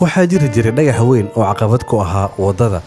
waxaa 0.00 0.26
jiri 0.30 0.48
jiray 0.54 0.72
dhagax 0.78 1.00
weyn 1.10 1.28
oo 1.36 1.44
caqabad 1.50 1.82
ku 1.88 2.00
ahaa 2.04 2.28
waddada. 2.44 2.80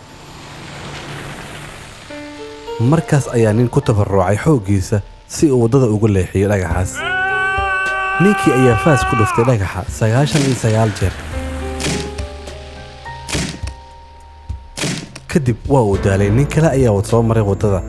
Markaas 2.92 3.26
ayaa 3.36 3.54
nin 3.54 3.70
ku 3.70 3.82
tabarrucay 3.88 4.38
xooggiisa 4.44 5.02
si 5.28 5.52
uu 5.52 5.62
waddada 5.64 5.88
ugu 5.96 6.08
leexiyo 6.08 6.48
dhagaxaas. 6.52 6.92
Ninkii 8.24 8.54
ayaa 8.60 8.78
faas 8.84 9.02
ku 9.10 9.16
dhuftay 9.20 9.46
dhagaxa 9.50 9.82
sagaashan 10.00 10.42
iyo 10.48 10.56
sagaal 10.64 10.92
jeer. 11.00 11.14
Kadib 15.32 15.58
waa 15.74 15.84
uu 15.90 15.98
daalay 16.06 16.30
nin 16.30 16.48
kale 16.48 16.68
ayaa 16.78 16.92
wad 16.96 17.06
soo 17.12 17.22
maray 17.24 17.44
waddada 17.52 17.84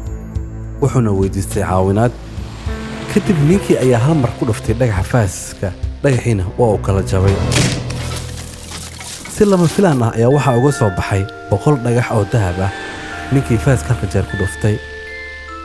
wuxuuna 0.83 1.11
weydiistay 1.21 1.63
caawinaad. 1.63 2.13
Kadib 3.15 3.39
ninkii 3.49 3.79
ayaa 3.85 4.01
hal 4.07 4.15
mar 4.25 4.31
ku 4.39 4.45
dhuftay 4.51 4.75
dhagaxa 4.75 5.03
faaska 5.13 5.69
dhagaxiina 6.03 6.45
waa 6.59 6.71
uu 6.75 6.79
kala 6.87 7.03
jabay 7.03 7.35
si 9.35 9.45
lama 9.51 9.67
filaan 9.75 10.03
ah 10.07 10.11
ayaa 10.17 10.31
waxaa 10.37 10.57
uga 10.61 10.73
soo 10.79 10.91
baxay 10.99 11.23
boqol 11.51 11.77
dhagax 11.85 12.09
oo 12.17 12.25
dahab 12.33 12.59
ah. 12.67 12.71
Ninkii 13.33 13.59
faaska 13.65 13.89
halka 13.95 14.07
jeer 14.13 14.25
ku 14.31 14.37
dhuftay. 14.41 14.77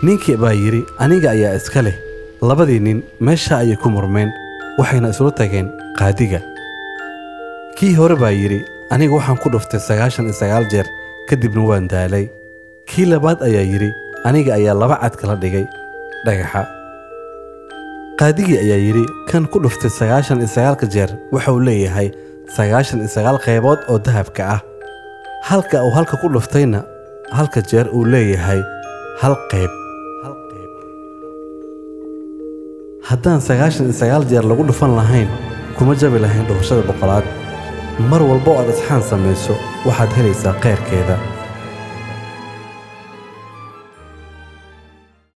Ninkii 0.05 0.37
baa 0.43 0.53
yidhi 0.63 0.81
aniga 1.03 1.29
ayaa 1.35 1.55
iska 1.59 1.81
leh. 1.85 1.95
Labadii 2.49 2.79
nin 2.87 2.99
meesha 3.27 3.57
ayay 3.63 3.75
ku 3.83 3.89
murmeen 3.95 4.29
waxayna 4.79 5.09
isula 5.13 5.31
tageen 5.39 5.67
qaadiga. 5.99 6.39
Kii 7.77 7.93
hore 7.99 8.15
baa 8.23 8.31
yidhi 8.41 8.59
aniga 8.93 9.13
waxaan 9.19 9.37
ku 9.43 9.47
dhuftay 9.53 9.79
sagaashan 9.87 10.25
iyo 10.29 10.35
sagaal 10.41 10.65
jeer 10.71 10.87
kadibna 11.29 11.63
waan 11.69 11.87
daalay. 11.91 12.25
Kii 12.89 13.05
labaad 13.11 13.39
ayaa 13.47 13.65
yidhi 13.73 13.89
aniga 14.27 14.51
ayaa 14.59 14.75
laba 14.81 14.95
cad 15.03 15.15
kala 15.19 15.35
dhigay 15.43 15.65
dhagaxa. 16.25 16.61
Qaadigii 18.19 18.59
ayaa 18.63 18.79
yidhi 18.87 19.03
kan 19.29 19.43
ku 19.51 19.59
dhuftay 19.59 19.91
sagaashan 19.99 20.39
iyo 20.39 20.49
sagaalka 20.55 20.87
jeer 20.95 21.11
wuxuu 21.33 21.59
leeyahay 21.67 22.09
sagaashan 22.55 22.99
iyo 23.03 23.09
sagaal 23.15 23.37
qaybood 23.45 23.79
oo 23.91 23.97
dahabka 24.05 24.43
ah. 24.55 24.61
Halka 25.49 25.83
uu 25.85 25.91
halka 25.97 26.15
ku 26.21 26.27
dhuftayna 26.33 26.79
halka 27.37 27.61
jeer 27.69 27.87
uu 27.95 28.03
leeyahay 28.13 28.61
hal 29.21 29.35
qayb. 29.51 29.71
Haddaan 33.09 33.39
sagaashan 33.47 33.85
iyo 33.89 33.95
sagaal 34.01 34.23
jeer 34.29 34.43
lagu 34.49 34.63
dhufan 34.69 34.95
lahayn 34.99 35.29
kuma 35.77 35.93
jabi 36.01 36.19
lahayn 36.19 36.45
dhufashada 36.49 36.83
boqolaad. 36.89 37.25
Mar 38.09 38.21
walba 38.29 38.49
oo 38.51 38.59
aad 38.61 38.69
asxaan 38.73 39.01
samayso 39.09 39.53
waxaad 39.87 40.11
helaysaa 40.17 40.53
khayrkeeda 40.63 41.15